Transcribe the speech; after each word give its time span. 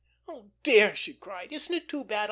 "Oh, 0.27 0.49
dear," 0.63 0.95
she 0.95 1.13
cried. 1.13 1.53
"Isn't 1.53 1.75
it 1.75 1.87
too 1.87 2.03
bad. 2.03 2.19